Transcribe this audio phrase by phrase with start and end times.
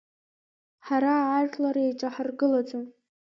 [0.85, 2.85] Ҳара ажәлар еиҿаҳаргылаӡом.